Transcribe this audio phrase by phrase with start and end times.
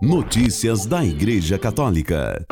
[0.00, 2.46] Notícias da Igreja Católica.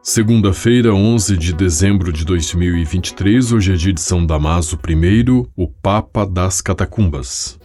[0.00, 5.24] Segunda-feira, 11 de dezembro de 2023, hoje é dia de São Damaso I,
[5.56, 7.58] o Papa das Catacumbas.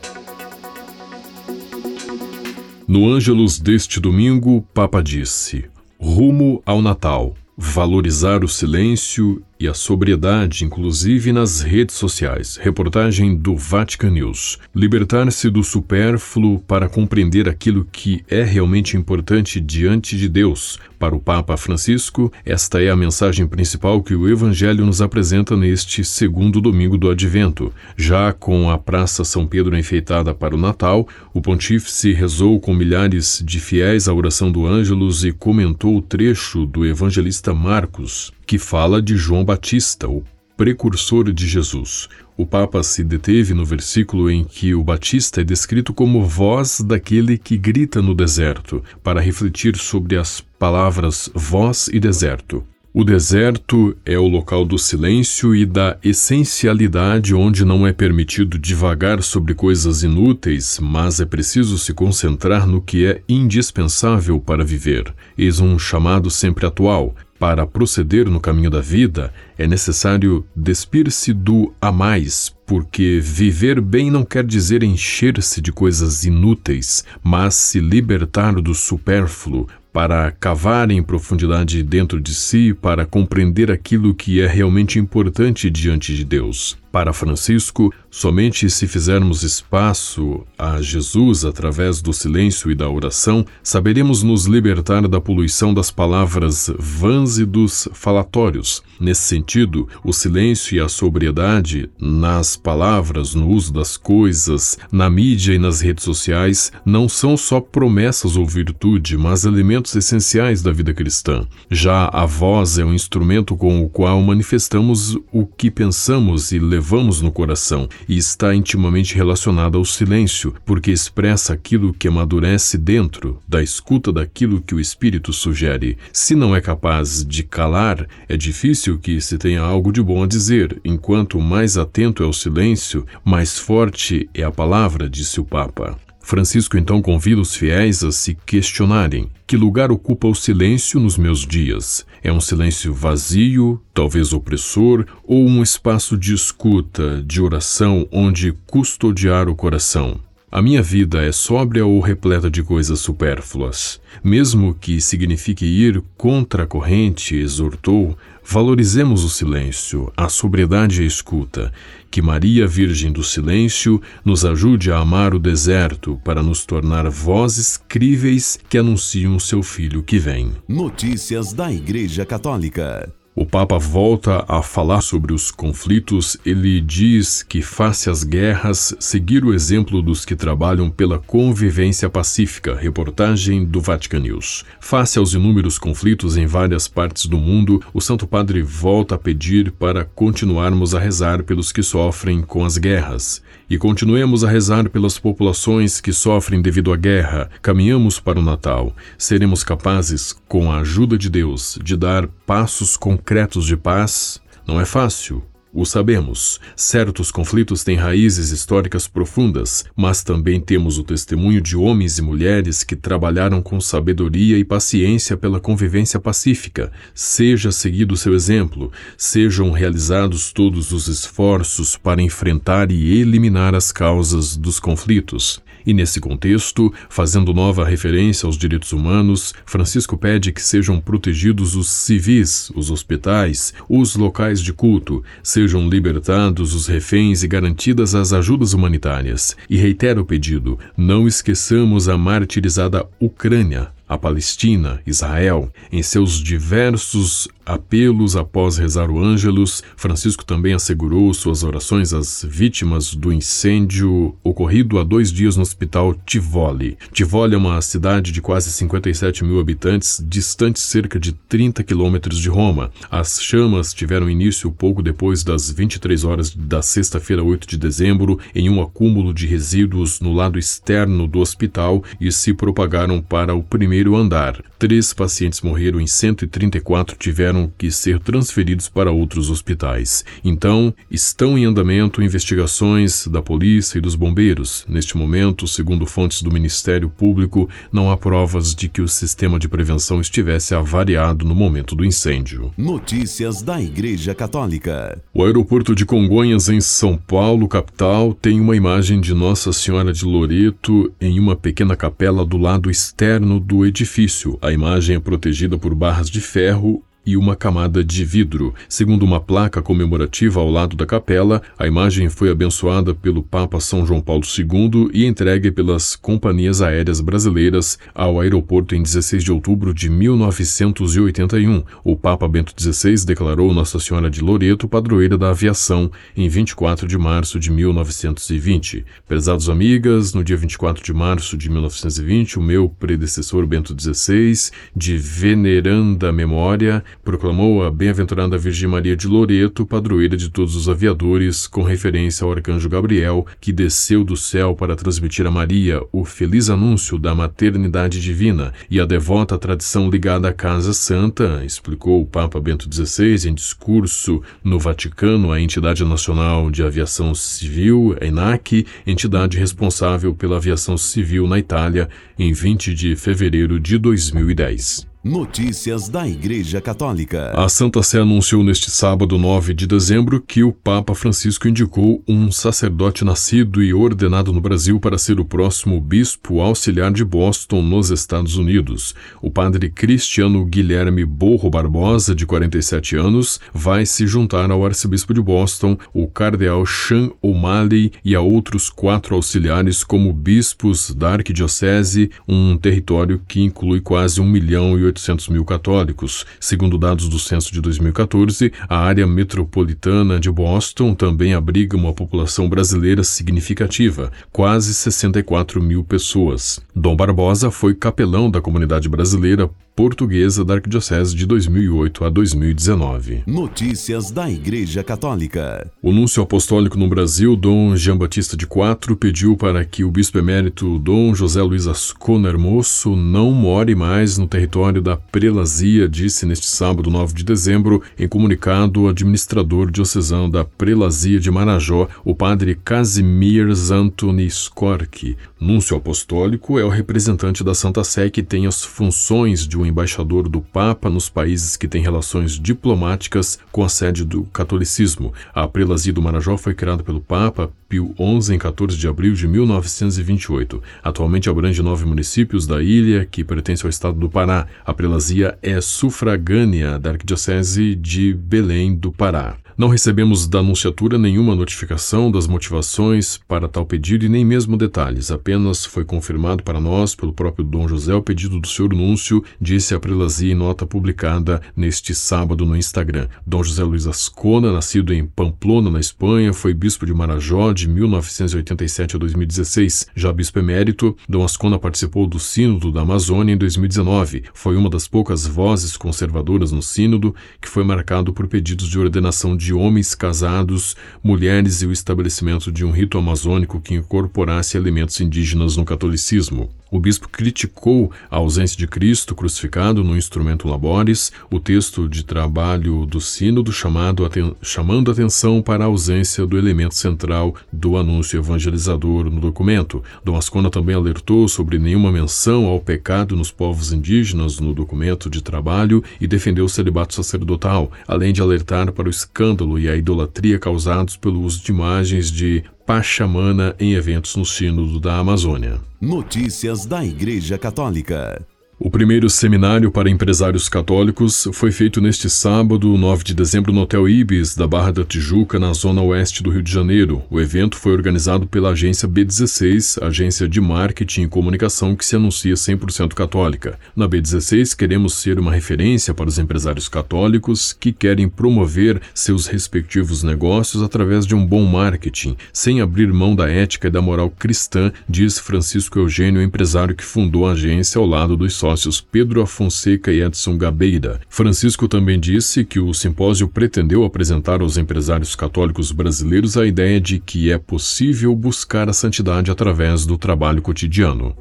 [2.87, 5.65] No Ângelus deste domingo, o Papa disse:
[5.99, 12.57] Rumo ao Natal, valorizar o silêncio e a sobriedade, inclusive nas redes sociais.
[12.57, 14.59] Reportagem do Vatican News.
[14.75, 20.79] Libertar-se do supérfluo para compreender aquilo que é realmente importante diante de Deus.
[20.99, 26.03] Para o Papa Francisco, esta é a mensagem principal que o Evangelho nos apresenta neste
[26.03, 27.73] segundo domingo do Advento.
[27.97, 33.43] Já com a Praça São Pedro enfeitada para o Natal, o pontífice rezou com milhares
[33.45, 39.01] de fiéis a oração do Ângelus e comentou o trecho do evangelista Marcos, que fala
[39.01, 40.23] de João Batista, o
[40.55, 42.07] precursor de Jesus.
[42.37, 47.37] O Papa se deteve no versículo em que o Batista é descrito como voz daquele
[47.37, 52.63] que grita no deserto, para refletir sobre as palavras voz e deserto.
[52.95, 59.23] O deserto é o local do silêncio e da essencialidade, onde não é permitido divagar
[59.23, 65.11] sobre coisas inúteis, mas é preciso se concentrar no que é indispensável para viver.
[65.35, 71.73] Eis um chamado sempre atual, para proceder no caminho da vida, é necessário despir-se do
[71.81, 78.53] a mais, porque viver bem não quer dizer encher-se de coisas inúteis, mas se libertar
[78.61, 84.97] do supérfluo, para cavar em profundidade dentro de si, para compreender aquilo que é realmente
[84.97, 86.77] importante diante de Deus.
[86.93, 94.21] Para Francisco, somente se fizermos espaço a Jesus através do silêncio e da oração, saberemos
[94.21, 98.83] nos libertar da poluição das palavras vãs e dos falatórios.
[98.99, 105.55] Nesse sentido, o silêncio e a sobriedade nas palavras, no uso das coisas, na mídia
[105.55, 110.93] e nas redes sociais não são só promessas ou virtude, mas elementos essenciais da vida
[110.93, 111.47] cristã.
[111.71, 116.82] Já a voz é um instrumento com o qual manifestamos o que pensamos e levamos
[116.83, 123.39] levamos no coração e está intimamente relacionada ao silêncio, porque expressa aquilo que amadurece dentro
[123.47, 125.97] da escuta daquilo que o espírito sugere.
[126.11, 130.27] Se não é capaz de calar, é difícil que se tenha algo de bom a
[130.27, 130.81] dizer.
[130.83, 136.02] Enquanto mais atento é o silêncio, mais forte é a palavra, disse o Papa.
[136.25, 141.45] Francisco então convida os fiéis a se questionarem: que lugar ocupa o silêncio nos meus
[141.45, 142.05] dias?
[142.23, 149.49] É um silêncio vazio, talvez opressor, ou um espaço de escuta, de oração, onde custodiar
[149.49, 150.17] o coração?
[150.55, 153.99] A minha vida é sóbria ou repleta de coisas supérfluas?
[154.23, 158.15] Mesmo que signifique ir contra a corrente, exortou,
[158.45, 161.73] valorizemos o silêncio, a sobriedade e a escuta.
[162.11, 167.75] Que Maria, Virgem do Silêncio, nos ajude a amar o deserto para nos tornar vozes
[167.75, 170.51] críveis que anunciam seu Filho que vem.
[170.67, 173.11] Notícias da Igreja Católica.
[173.35, 176.37] O Papa volta a falar sobre os conflitos.
[176.45, 182.75] Ele diz que, face às guerras, seguir o exemplo dos que trabalham pela convivência pacífica.
[182.75, 184.63] Reportagem do Vatican News.
[184.79, 189.71] Face aos inúmeros conflitos em várias partes do mundo, o Santo Padre volta a pedir
[189.71, 193.41] para continuarmos a rezar pelos que sofrem com as guerras.
[193.67, 197.49] E continuemos a rezar pelas populações que sofrem devido à guerra.
[197.63, 198.95] Caminhamos para o Natal.
[199.17, 204.81] Seremos capazes, com a ajuda de Deus, de dar passos concretos concretos de paz não
[204.81, 205.41] é fácil,
[205.73, 206.59] o sabemos.
[206.75, 212.83] Certos conflitos têm raízes históricas profundas, mas também temos o testemunho de homens e mulheres
[212.83, 216.91] que trabalharam com sabedoria e paciência pela convivência pacífica.
[217.15, 224.57] Seja seguido seu exemplo, sejam realizados todos os esforços para enfrentar e eliminar as causas
[224.57, 225.61] dos conflitos.
[225.85, 231.89] E nesse contexto, fazendo nova referência aos direitos humanos, Francisco pede que sejam protegidos os
[231.89, 238.73] civis, os hospitais, os locais de culto, sejam libertados os reféns e garantidas as ajudas
[238.73, 239.55] humanitárias.
[239.69, 247.47] E reitera o pedido: não esqueçamos a martirizada Ucrânia, a Palestina, Israel, em seus diversos
[247.65, 254.99] apelos após rezar o Ângelus, Francisco também assegurou suas orações às vítimas do incêndio ocorrido
[254.99, 256.97] há dois dias no hospital Tivoli.
[257.13, 262.49] Tivoli é uma cidade de quase 57 mil habitantes, distante cerca de 30 quilômetros de
[262.49, 262.91] Roma.
[263.09, 268.69] As chamas tiveram início pouco depois das 23 horas da sexta-feira, 8 de dezembro, em
[268.69, 273.92] um acúmulo de resíduos no lado externo do hospital e se propagaram para o primeiro
[273.93, 274.72] primeiro andar.
[274.83, 280.25] Três pacientes morreram e 134 tiveram que ser transferidos para outros hospitais.
[280.43, 284.83] Então, estão em andamento investigações da polícia e dos bombeiros.
[284.85, 289.69] Neste momento, segundo fontes do Ministério Público, não há provas de que o sistema de
[289.69, 292.73] prevenção estivesse avariado no momento do incêndio.
[292.77, 295.17] Notícias da Igreja Católica.
[295.33, 300.25] O aeroporto de Congonhas, em São Paulo, capital, tem uma imagem de Nossa Senhora de
[300.25, 304.59] Loreto em uma pequena capela do lado externo do edifício.
[304.61, 308.73] A imagem é protegida por barras de ferro e uma camada de vidro.
[308.87, 314.05] Segundo uma placa comemorativa ao lado da capela, a imagem foi abençoada pelo Papa São
[314.05, 319.93] João Paulo II e entregue pelas companhias aéreas brasileiras ao aeroporto em 16 de outubro
[319.93, 321.83] de 1981.
[322.03, 327.17] O Papa Bento XVI declarou Nossa Senhora de Loreto padroeira da aviação em 24 de
[327.17, 329.05] março de 1920.
[329.27, 335.17] Prezados amigas, no dia 24 de março de 1920, o meu predecessor Bento XVI, de
[335.17, 341.83] veneranda memória, proclamou a bem-aventurada Virgem Maria de Loreto, padroeira de todos os aviadores, com
[341.83, 347.17] referência ao arcanjo Gabriel, que desceu do céu para transmitir a Maria o feliz anúncio
[347.17, 352.87] da maternidade divina e a devota tradição ligada à Casa Santa, explicou o Papa Bento
[352.91, 360.57] XVI em discurso no Vaticano à Entidade Nacional de Aviação Civil, ENAC, entidade responsável pela
[360.57, 365.12] aviação civil na Itália, em 20 de fevereiro de 2010.
[365.23, 367.53] Notícias da Igreja Católica.
[367.55, 372.51] A Santa Sé anunciou neste sábado 9 de dezembro que o Papa Francisco indicou um
[372.51, 378.09] sacerdote nascido e ordenado no Brasil para ser o próximo bispo auxiliar de Boston, nos
[378.09, 379.15] Estados Unidos.
[379.41, 385.41] O padre Cristiano Guilherme Borro Barbosa, de 47 anos, vai se juntar ao arcebispo de
[385.41, 392.75] Boston, o cardeal Sean O'Malley e a outros quatro auxiliares como bispos da arquidiocese, um
[392.75, 396.45] território que inclui quase um milhão e 800 mil católicos.
[396.59, 402.67] Segundo dados do censo de 2014, a área metropolitana de Boston também abriga uma população
[402.67, 406.79] brasileira significativa, quase 64 mil pessoas.
[406.95, 413.43] Dom Barbosa foi capelão da comunidade brasileira portuguesa da Arquidiocese de 2008 a 2019.
[413.45, 415.89] Notícias da Igreja Católica.
[416.01, 420.39] O núncio apostólico no Brasil, Dom Jean Batista de Quatro, pediu para que o bispo
[420.39, 426.65] emérito Dom José Luiz Ascona Hermoso não more mais no território da prelazia, disse neste
[426.65, 432.75] sábado 9 de dezembro, em comunicado o administrador diocesano da prelazia de Marajó, o padre
[432.83, 435.37] Casimir Antoni Skorki.
[435.59, 440.47] Núncio apostólico é o representante da Santa Sé que tem as funções de um embaixador
[440.47, 445.33] do Papa nos países que têm relações diplomáticas com a sede do catolicismo.
[445.53, 449.47] A prelazia do Marajó foi criada pelo Papa Pio XI em 14 de abril de
[449.47, 450.81] 1928.
[451.03, 454.67] Atualmente abrange nove municípios da ilha que pertence ao estado do Pará.
[454.85, 459.62] A prelazia é sufragânea da Arquidiocese de Belém do Pará.
[459.75, 465.31] Não recebemos da Anunciatura nenhuma notificação das motivações para tal pedido e nem mesmo detalhes.
[465.31, 469.95] Apenas foi confirmado para nós, pelo próprio Dom José, o pedido do senhor Núncio, disse
[469.95, 473.27] a prelazia em nota publicada neste sábado no Instagram.
[473.47, 479.15] Dom José Luiz Ascona, nascido em Pamplona, na Espanha, foi bispo de Marajó de 1987
[479.15, 480.07] a 2016.
[480.15, 484.43] Já bispo emérito, Dom Ascona participou do Sínodo da Amazônia em 2019.
[484.53, 489.57] Foi uma das poucas vozes conservadoras no Sínodo que foi marcado por pedidos de ordenação
[489.57, 495.19] de de homens casados, mulheres e o estabelecimento de um rito amazônico que incorporasse elementos
[495.21, 496.69] indígenas no catolicismo.
[496.93, 503.07] O bispo criticou a ausência de Cristo crucificado no instrumento Labores, o texto de trabalho
[503.07, 504.29] do Sínodo chamado
[504.61, 510.03] chamando atenção para a ausência do elemento central do anúncio evangelizador no documento.
[510.23, 515.41] Dom Ascona também alertou sobre nenhuma menção ao pecado nos povos indígenas no documento de
[515.41, 520.59] trabalho e defendeu o celibato sacerdotal, além de alertar para o escândalo e a idolatria
[520.59, 525.79] causados pelo uso de imagens de Pachamana em eventos no Sínodo da Amazônia.
[526.01, 528.45] Notícias da Igreja Católica.
[528.85, 534.09] O primeiro seminário para empresários católicos foi feito neste sábado, 9 de dezembro, no Hotel
[534.09, 537.23] Ibis, da Barra da Tijuca, na zona oeste do Rio de Janeiro.
[537.29, 542.55] O evento foi organizado pela agência B16, agência de marketing e comunicação que se anuncia
[542.55, 543.79] 100% católica.
[543.95, 550.23] Na B16, queremos ser uma referência para os empresários católicos que querem promover seus respectivos
[550.23, 554.91] negócios através de um bom marketing, sem abrir mão da ética e da moral cristã,
[555.07, 560.11] diz Francisco Eugênio, empresário que fundou a agência ao lado dos sócios sócios Pedro Afonseca
[560.11, 561.21] e Edson Gabeira.
[561.29, 567.19] Francisco também disse que o simpósio pretendeu apresentar aos empresários católicos brasileiros a ideia de
[567.19, 571.35] que é possível buscar a santidade através do trabalho cotidiano.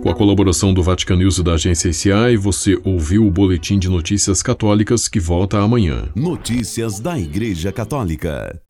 [0.00, 3.88] Com a colaboração do Vatican News e da agência ICI, você ouviu o Boletim de
[3.88, 6.04] Notícias Católicas que volta amanhã.
[6.14, 8.60] Notícias da Igreja Católica.